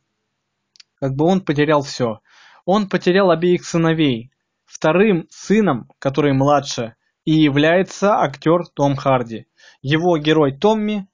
[1.01, 2.21] как бы он потерял все.
[2.65, 4.31] Он потерял обеих сыновей.
[4.65, 9.47] Вторым сыном, который младше, и является актер Том Харди.
[9.81, 11.09] Его герой Томми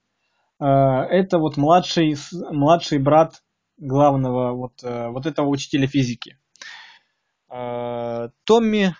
[0.61, 3.43] э, это вот младший, младший брат
[3.79, 6.39] главного вот, э, вот этого учителя физики.
[7.51, 8.95] Э, Томми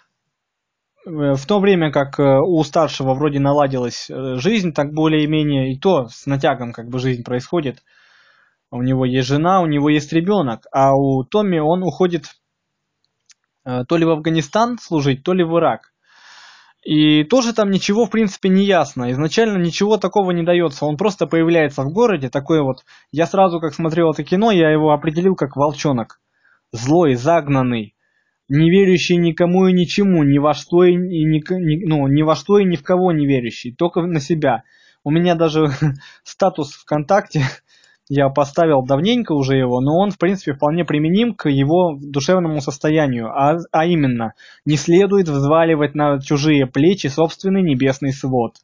[1.09, 6.09] в то время как э, у старшего вроде наладилась э, жизнь, так более-менее и то
[6.09, 7.83] с натягом как бы жизнь происходит.
[8.71, 12.27] У него есть жена, у него есть ребенок, а у Томми он уходит
[13.65, 15.93] то ли в Афганистан служить, то ли в Ирак.
[16.85, 19.11] И тоже там ничего, в принципе, не ясно.
[19.11, 20.87] Изначально ничего такого не дается.
[20.87, 22.85] Он просто появляется в городе, такой вот...
[23.11, 26.21] Я сразу, как смотрел это кино, я его определил как волчонок.
[26.73, 27.95] Злой, загнанный,
[28.49, 32.59] не верящий никому и ничему, ни во что и ни, ни, ну, ни во что
[32.59, 34.63] и ни в кого не верящий, только на себя.
[35.05, 35.69] У меня даже
[36.25, 37.43] статус ВКонтакте
[38.09, 43.29] я поставил давненько уже его, но он, в принципе, вполне применим к его душевному состоянию,
[43.29, 44.33] а, а именно,
[44.65, 48.57] не следует взваливать на чужие плечи собственный небесный свод.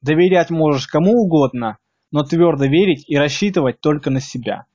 [0.00, 1.78] Доверять можешь кому угодно,
[2.12, 4.66] но твердо верить и рассчитывать только на себя.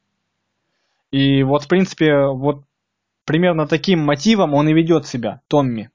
[1.11, 2.63] И вот, в принципе, вот
[3.29, 5.91] Примерно таким мотивом он и ведет себя, Томми.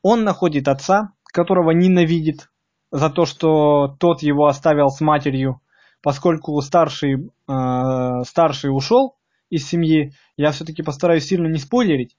[0.00, 2.50] Он находит отца, которого ненавидит
[2.92, 5.60] за то, что тот его оставил с матерью,
[6.04, 9.16] поскольку старший, э, старший ушел
[9.50, 10.12] из семьи.
[10.36, 12.16] Я все-таки постараюсь сильно не спойлерить.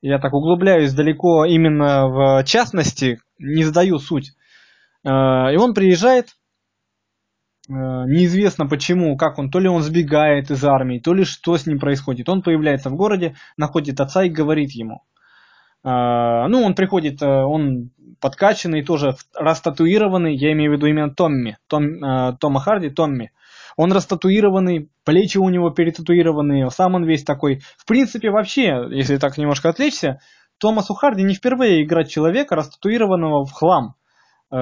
[0.00, 4.30] Я так углубляюсь далеко именно в частности, не сдаю суть.
[5.02, 5.08] Э,
[5.52, 6.36] и он приезжает,
[7.68, 11.78] неизвестно почему, как он, то ли он сбегает из армии, то ли что с ним
[11.78, 12.28] происходит.
[12.28, 15.02] Он появляется в городе, находит отца и говорит ему.
[15.84, 21.58] Э, ну, он приходит, э, он подкачанный, тоже растатуированный, я имею в виду именно Томми,
[21.68, 23.30] Том, Тома Харди, Томми.
[23.76, 27.60] Он растатуированный, плечи у него перетатуированные, сам он весь такой.
[27.76, 30.20] В принципе, вообще, если так немножко отвлечься,
[30.58, 33.94] Томасу Харди не впервые играть человека, растатуированного в хлам.
[34.50, 34.54] У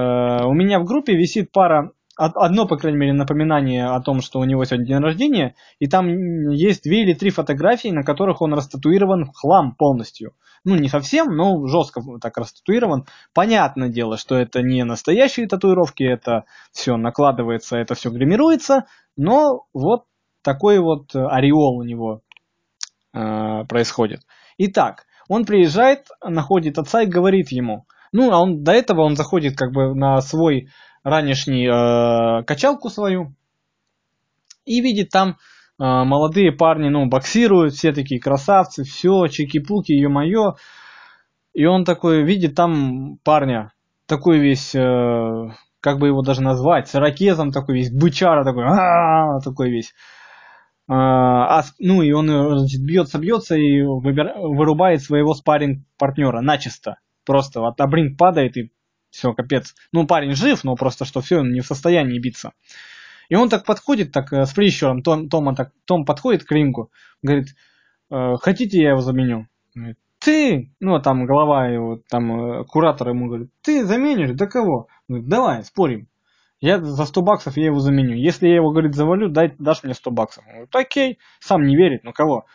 [0.53, 4.65] меня в группе висит пара одно, по крайней мере, напоминание о том, что у него
[4.65, 9.35] сегодня день рождения, и там есть две или три фотографии, на которых он растатуирован в
[9.35, 10.33] хлам полностью.
[10.63, 13.05] Ну, не совсем, но жестко так растатуирован.
[13.33, 20.05] Понятное дело, что это не настоящие татуировки, это все накладывается, это все гримируется, но вот
[20.41, 22.21] такой вот ореол у него
[23.13, 24.21] э, происходит.
[24.57, 29.57] Итак, он приезжает, находит отца и говорит ему, ну, а он до этого он заходит
[29.57, 30.69] как бы на свой
[31.07, 33.33] ранешний э, качалку свою
[34.65, 35.33] и видит там э,
[35.79, 40.55] молодые парни, ну, боксируют, все такие красавцы, все, чики-пуки, ё-моё.
[41.53, 43.71] И он такой видит там парня,
[44.05, 49.39] такой весь, э, как бы его даже назвать, с ракезом такой весь, бычара такой, а
[49.39, 49.93] такой весь.
[50.89, 52.27] а, ну и он
[52.59, 56.97] значит, бьется, бьется и выбир, вырубает своего спарринг партнера начисто.
[57.25, 58.71] Просто вот Абринг падает и
[59.17, 59.75] все, капец.
[59.91, 62.53] Ну, парень жив, но просто что все, он не в состоянии биться.
[63.29, 66.91] И он так подходит, так э, с прищуром, Том, Тома так, Том подходит к рингу,
[67.21, 67.55] говорит,
[68.09, 69.47] «Э, хотите я его заменю?
[70.19, 74.87] Ты, ну, а там глава его, там, э, куратор ему говорит, ты заменишь, да кого?
[75.07, 76.07] Говорит, давай, спорим.
[76.59, 78.15] Я за 100 баксов я его заменю.
[78.15, 80.43] Если я его, говорит, завалю, дай, дашь мне 100 баксов.
[80.47, 82.45] Он говорит, окей, сам не верит, ну кого?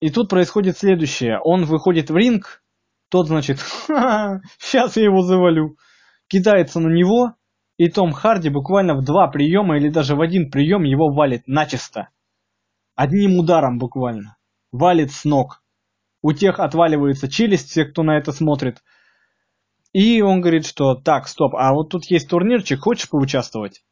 [0.00, 1.38] И тут происходит следующее.
[1.40, 2.62] Он выходит в ринг,
[3.10, 3.58] тот, значит,
[4.58, 5.76] сейчас я его завалю.
[6.28, 7.34] Кидается на него,
[7.76, 12.08] и Том Харди буквально в два приема или даже в один прием его валит начисто.
[12.94, 14.36] Одним ударом буквально.
[14.70, 15.62] Валит с ног.
[16.22, 18.82] У тех отваливается челюсть, все, кто на это смотрит.
[19.92, 23.82] И он говорит, что так, стоп, а вот тут есть турнирчик, хочешь поучаствовать?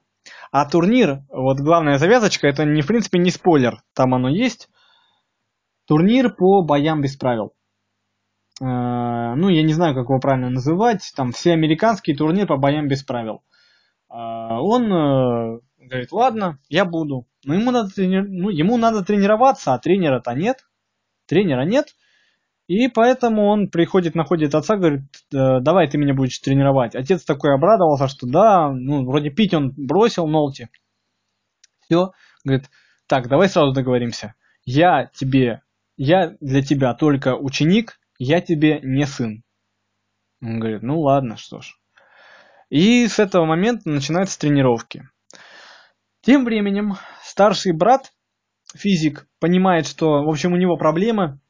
[0.52, 4.68] А турнир, вот главная завязочка, это не, в принципе не спойлер, там оно есть.
[5.86, 7.52] Турнир по боям без правил.
[8.60, 13.02] Э, ну, я не знаю, как его правильно называть, там всеамериканский турнир по боям без
[13.02, 13.42] правил.
[14.10, 17.26] Э, он э, говорит, ладно, я буду.
[17.44, 18.18] Но ему надо, трени...
[18.18, 20.66] ну, ему надо тренироваться, а тренера-то нет.
[21.26, 21.94] Тренера нет.
[22.66, 26.94] И поэтому он приходит, находит отца, говорит, «Э, давай ты меня будешь тренировать.
[26.94, 30.68] Отец такой обрадовался, что да, ну, вроде пить он бросил Нолти.
[31.80, 32.12] Все,
[32.44, 32.68] говорит,
[33.06, 34.34] так, давай сразу договоримся.
[34.64, 35.62] Я тебе,
[35.96, 39.42] я для тебя только ученик, я тебе не сын.
[40.42, 41.78] Он говорит, ну ладно, что ж.
[42.68, 45.08] И с этого момента начинаются тренировки.
[46.20, 48.12] Тем временем старший брат,
[48.74, 51.40] физик, понимает, что, в общем, у него проблемы,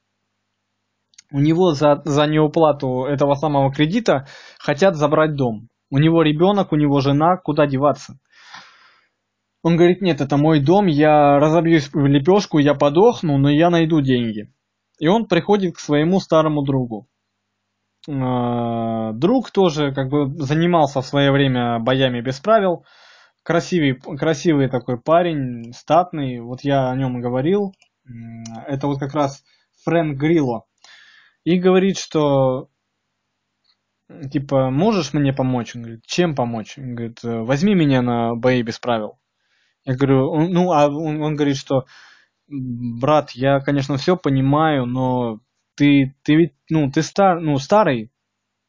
[1.31, 4.27] у него за, за неуплату этого самого кредита
[4.59, 5.69] хотят забрать дом.
[5.91, 8.19] У него ребенок, у него жена, куда деваться?
[9.63, 14.01] Он говорит, нет, это мой дом, я разобьюсь в лепешку, я подохну, но я найду
[14.01, 14.53] деньги.
[14.99, 17.09] И он приходит к своему старому другу.
[18.09, 22.85] А, друг тоже как бы занимался в свое время боями без правил.
[23.43, 26.41] Красивый, красивый такой парень, статный.
[26.41, 27.75] Вот я о нем говорил.
[28.67, 29.43] Это вот как раз
[29.85, 30.65] Фрэнк Грилло
[31.45, 32.69] и говорит, что
[34.31, 35.75] типа, можешь мне помочь?
[35.75, 36.79] Он говорит, чем помочь?
[36.79, 39.19] Он говорит, возьми меня на бои без правил.
[39.85, 41.87] Я говорю, ну, а он, он говорит, что
[42.49, 45.41] брат, я, конечно, все понимаю, но
[45.77, 48.11] ты, ты ведь, ну, ты стар, ну, старый,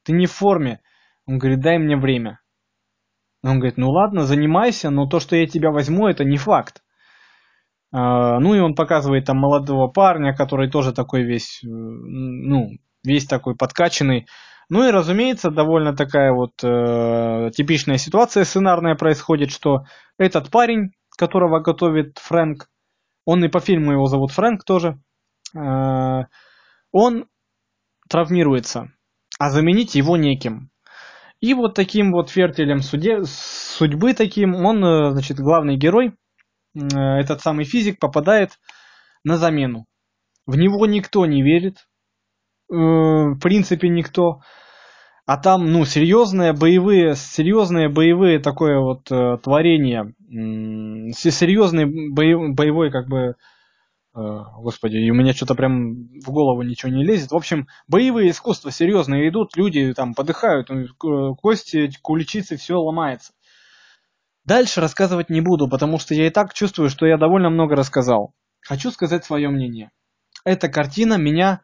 [0.04, 0.82] ты не в форме.
[1.26, 2.40] Он говорит, дай мне время.
[3.44, 6.82] Он говорит, ну ладно, занимайся, но то, что я тебя возьму, это не факт.
[7.92, 12.72] А, ну и он показывает там молодого парня, который тоже такой весь, э, ну,
[13.04, 14.28] весь такой подкачанный.
[14.70, 19.86] Ну и, разумеется, довольно такая вот э, типичная ситуация сценарная происходит, что
[20.18, 22.68] этот парень, которого готовит Фрэнк,
[23.30, 25.00] он и по фильму его зовут Фрэнк тоже,
[25.56, 26.24] э,
[26.92, 27.28] он
[28.10, 28.92] травмируется,
[29.40, 30.72] а заменить его неким.
[31.40, 36.14] И вот таким вот фертилем суде, судьбы таким, он, э, значит, главный герой–
[36.76, 38.60] Э, этот самый физик попадает
[39.24, 39.86] на замену.
[40.46, 41.88] В него никто не верит,
[42.70, 44.42] в принципе никто.
[45.30, 50.16] А там, ну, серьезные боевые, серьезные боевые такое вот э, творение,
[51.14, 53.36] серьезный боев, боевой как бы,
[54.12, 57.30] господи, и у меня что-то прям в голову ничего не лезет.
[57.30, 63.34] В общем, боевые искусства серьезные идут, люди там подыхают, кости, куличицы, все ломается.
[64.46, 68.34] Дальше рассказывать не буду, потому что я и так чувствую, что я довольно много рассказал.
[68.62, 69.92] Хочу сказать свое мнение.
[70.44, 71.62] Эта картина меня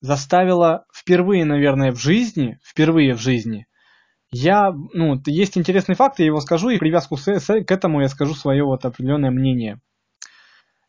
[0.00, 3.66] заставила впервые, наверное, в жизни, впервые в жизни,
[4.30, 8.64] я, ну, есть интересный факт, я его скажу, и привязку к этому я скажу свое
[8.64, 9.80] вот определенное мнение.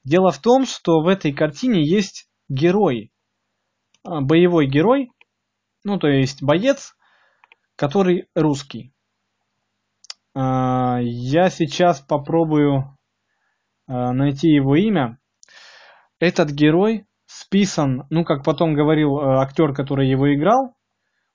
[0.03, 3.11] Дело в том, что в этой картине есть герой,
[4.03, 5.11] а, боевой герой,
[5.83, 6.95] ну, то есть боец,
[7.75, 8.93] который русский.
[10.33, 12.97] А, я сейчас попробую
[13.87, 15.19] а, найти его имя.
[16.19, 20.75] Этот герой списан, ну как потом говорил а, актер, который его играл,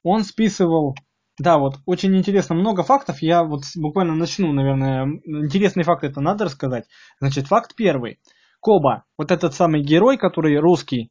[0.03, 0.97] он списывал,
[1.39, 6.47] да, вот очень интересно, много фактов, я вот буквально начну, наверное, интересный факт это надо
[6.47, 6.87] рассказать.
[7.21, 8.19] Значит, факт первый.
[8.61, 11.11] Коба, вот этот самый герой, который русский,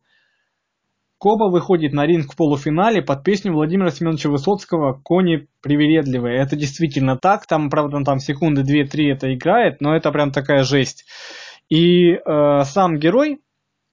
[1.22, 6.40] Коба выходит на ринг в полуфинале под песню Владимира Семеновича Высоцкого «Кони привередливые».
[6.40, 11.06] Это действительно так, там, правда, там секунды 2-3 это играет, но это прям такая жесть.
[11.70, 13.40] И э, сам герой,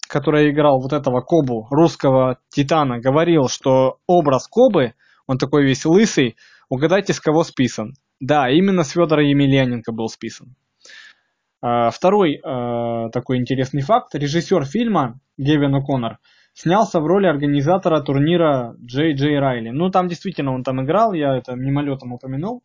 [0.09, 4.95] который играл вот этого Кобу, русского титана, говорил, что образ Кобы,
[5.27, 6.37] он такой весь лысый,
[6.69, 7.95] угадайте, с кого списан.
[8.21, 10.57] Да, именно с Федора Емельяненко был списан.
[11.63, 14.15] Э, второй э, такой интересный факт.
[14.15, 16.17] Режиссер фильма Гевин О'Коннор
[16.53, 19.71] снялся в роли организатора турнира Джей Джей Райли.
[19.71, 22.63] Ну, там действительно он там играл, я это мимолетом упомянул.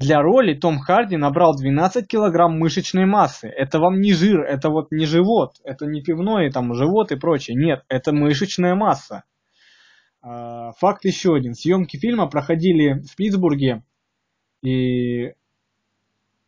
[0.00, 3.48] Для роли Том Харди набрал 12 килограмм мышечной массы.
[3.48, 7.54] Это вам не жир, это вот не живот, это не пивной там живот и прочее.
[7.54, 9.24] Нет, это мышечная масса.
[10.22, 11.52] А, факт еще один.
[11.52, 13.82] Съемки фильма проходили в Питтсбурге
[14.62, 15.34] и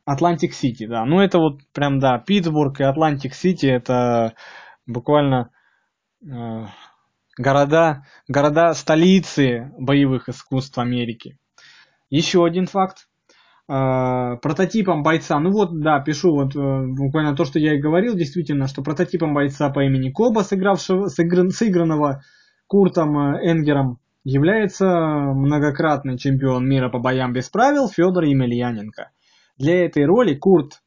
[0.07, 1.05] Атлантик Сити, да.
[1.05, 4.33] Ну это вот прям, да, Питтсбург и Атлантик Сити это
[4.87, 5.51] буквально
[6.25, 6.65] э,
[7.37, 11.39] города, города столицы боевых искусств Америки.
[12.09, 13.09] Еще один факт.
[13.69, 18.15] Э, прототипом бойца, ну вот, да, пишу вот э, буквально то, что я и говорил,
[18.15, 22.23] действительно, что прототипом бойца по имени Коба, сыгравшего, сыгран, сыгранного
[22.67, 29.11] Куртом э, Энгером, является многократный чемпион мира по боям без правил Федор Емельяненко.
[29.59, 30.83] Для этой роли Курт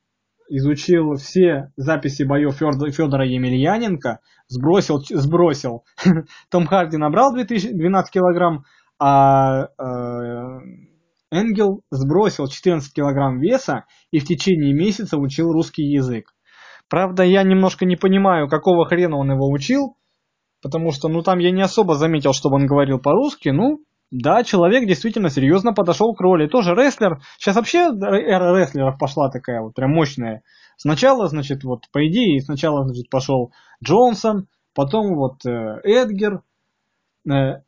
[0.49, 5.85] изучил все записи боев Федора Емельяненко, сбросил, сбросил.
[6.49, 8.65] Том Харди набрал 2012 килограмм,
[8.99, 9.69] а
[11.35, 16.33] Энгел сбросил 14 килограмм веса и в течение месяца учил русский язык.
[16.89, 19.97] Правда, я немножко не понимаю, какого хрена он его учил,
[20.61, 23.79] потому что, ну, там я не особо заметил, чтобы он говорил по-русски, ну,
[24.11, 26.47] да, человек действительно серьезно подошел к роли.
[26.47, 27.19] Тоже рестлер.
[27.37, 30.43] Сейчас вообще эра рестлеров пошла такая вот прям мощная.
[30.77, 33.51] Сначала, значит, вот по идее, сначала, значит, пошел
[33.83, 36.43] Джонсон, потом вот э, Эдгер,
[37.29, 37.61] э,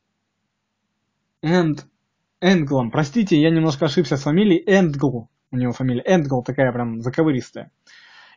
[1.41, 1.87] Энд,
[2.41, 2.91] Энглом.
[2.91, 4.63] Простите, я немножко ошибся с фамилией.
[4.65, 5.29] Эндгл.
[5.51, 7.71] У него фамилия Эндгл такая прям заковыристая.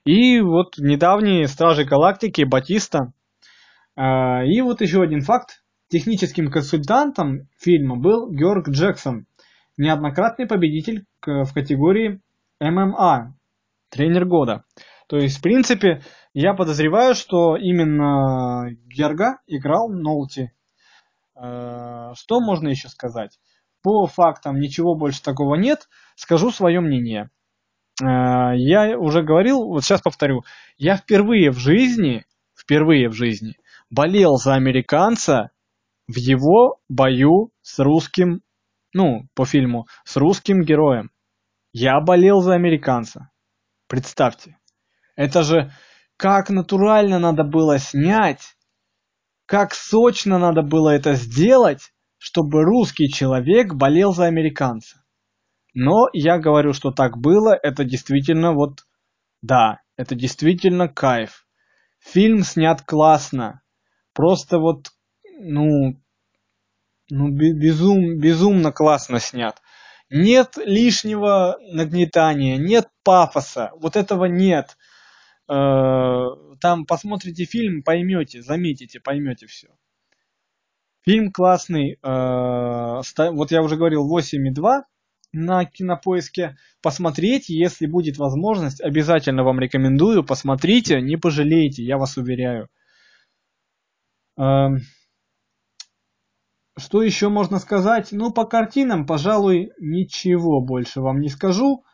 [0.04, 3.12] И вот недавние Стражи Галактики, Батиста.
[3.96, 5.62] Э, и вот еще один факт.
[5.88, 9.26] Техническим консультантом фильма был Георг Джексон,
[9.76, 12.20] неоднократный победитель в категории
[12.60, 13.34] ММА,
[13.88, 14.62] тренер года.
[15.08, 20.52] То есть, в принципе, я подозреваю, что именно Герга играл Нолти.
[21.34, 23.40] Э, что можно еще сказать?
[23.82, 25.88] По фактам ничего больше такого нет.
[26.16, 27.30] Скажу свое мнение.
[28.02, 30.44] Э, я уже говорил, вот сейчас повторю.
[30.76, 32.24] Я впервые в жизни,
[32.54, 33.56] впервые в жизни
[33.90, 35.50] болел за американца
[36.06, 38.42] в его бою с русским,
[38.94, 41.10] ну, по фильму, с русским героем.
[41.72, 43.30] Я болел за американца.
[43.86, 44.58] Представьте.
[45.16, 45.72] Это же
[46.16, 48.56] как натурально надо было снять,
[49.46, 55.02] как сочно надо было это сделать, чтобы русский человек болел за американца.
[55.72, 58.84] Но я говорю, что так было, это действительно вот,
[59.40, 61.46] да, это действительно кайф.
[61.98, 63.62] Фильм снят классно.
[64.12, 64.90] Просто вот
[65.40, 65.98] ну,
[67.08, 69.56] ну безум, безумно классно снят.
[70.10, 74.76] Нет лишнего нагнетания, нет пафоса, вот этого нет.
[75.48, 76.26] Э,
[76.60, 79.68] там посмотрите фильм, поймете, заметите, поймете все.
[81.04, 83.00] Фильм классный, э,
[83.32, 84.82] вот я уже говорил 8,2
[85.32, 86.56] на кинопоиске.
[86.82, 90.24] Посмотреть, если будет возможность, обязательно вам рекомендую.
[90.24, 92.68] Посмотрите, не пожалеете, я вас уверяю.
[94.36, 94.78] Эм,
[96.78, 98.08] что еще можно сказать?
[98.12, 101.84] Ну, по картинам, пожалуй, ничего больше вам не скажу.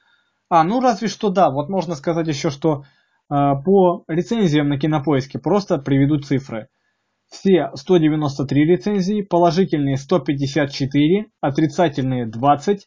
[0.48, 3.34] А, ну разве что да, вот можно сказать еще, что э,
[3.64, 6.68] по рецензиям на кинопоиске просто приведу цифры.
[7.38, 12.84] Все 193 рецензии, положительные 154, отрицательные 20, э,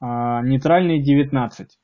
[0.00, 1.78] а, нейтральные 19.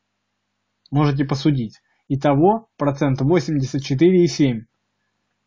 [0.91, 1.83] Можете посудить.
[2.09, 4.61] Итого процент 84,7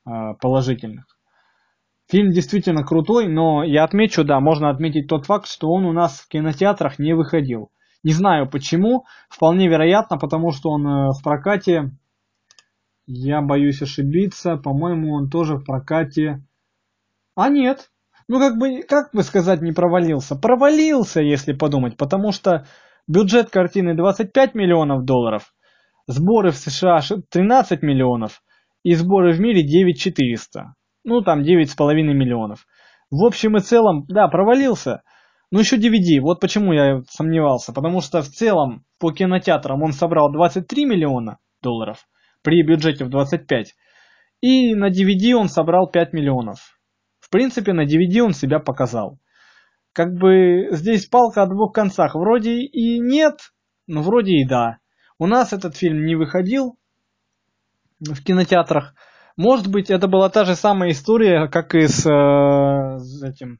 [0.06, 1.06] э, положительных.
[2.08, 6.20] Фильм действительно крутой, но я отмечу, да, можно отметить тот факт, что он у нас
[6.20, 7.72] в кинотеатрах не выходил.
[8.04, 11.98] Не знаю почему, вполне вероятно, потому что он э, в прокате,
[13.08, 16.44] я боюсь ошибиться, по-моему, он тоже в прокате...
[17.36, 17.90] А нет,
[18.28, 20.36] ну как бы, как бы сказать, не провалился?
[20.36, 22.66] Провалился, если подумать, потому что
[23.08, 25.54] бюджет картины 25 миллионов долларов,
[26.08, 27.00] сборы в США
[27.30, 28.44] 13 миллионов
[28.84, 30.76] и сборы в мире 9 400
[31.08, 32.68] ну там 9,5 миллионов.
[33.10, 35.02] В общем и целом, да, провалился.
[35.50, 37.72] Ну еще DVD, вот почему я сомневался.
[37.72, 42.06] Потому что в целом по кинотеатрам он собрал 23 миллиона долларов
[42.42, 43.76] при бюджете в 25.
[44.42, 46.80] И на DVD он собрал 5 миллионов.
[47.20, 49.20] В принципе, на DVD он себя показал.
[49.94, 52.16] Как бы здесь палка о двух концах.
[52.16, 53.52] Вроде и нет,
[53.88, 54.78] но вроде и да.
[55.18, 56.78] У нас этот фильм не выходил
[58.00, 58.94] в кинотеатрах.
[59.36, 63.60] Может быть, это была та же самая история, как и с, э, этим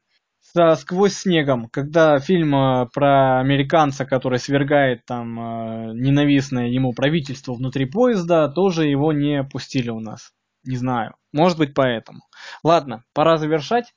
[0.76, 7.86] «Сквозь снегом», когда фильм э, про американца, который свергает там э, ненавистное ему правительство внутри
[7.86, 10.32] поезда, тоже его не пустили у нас.
[10.64, 11.14] Не знаю.
[11.32, 12.20] Может быть поэтому.
[12.62, 13.92] Ладно, пора завершать.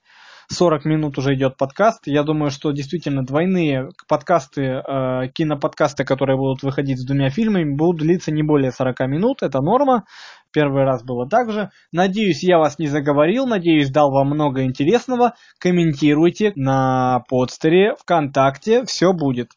[0.52, 2.08] 40 минут уже идет подкаст.
[2.08, 8.02] Я думаю, что действительно двойные подкасты, э, киноподкасты, которые будут выходить с двумя фильмами, будут
[8.02, 9.44] длиться не более 40 минут.
[9.44, 10.04] Это норма.
[10.52, 11.72] Первый раз было так же.
[11.92, 13.48] Надеюсь, я вас не заговорил.
[13.48, 15.36] Надеюсь, дал вам много интересного.
[15.60, 18.86] Комментируйте на подстере, ВКонтакте.
[18.86, 19.52] Все будет.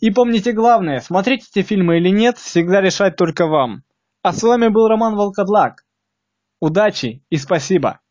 [0.00, 3.84] И помните главное, смотрите эти фильмы или нет, всегда решать только вам.
[4.22, 5.84] А с вами был Роман Волкодлак.
[6.60, 8.01] Удачи и спасибо!